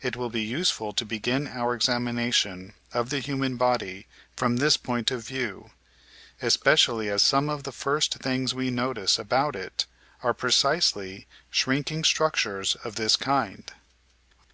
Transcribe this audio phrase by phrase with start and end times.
[0.00, 5.10] It will be useful to begin our examination of the human body from this point
[5.10, 5.72] of view,
[6.40, 9.84] especially as some of the first things we notice about it
[10.22, 13.70] are precisely shrinking structures of this kind.